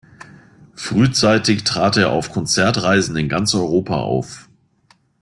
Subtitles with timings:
[0.73, 4.49] Frühzeitig trat er auf Konzertreisen in ganz Europa auf.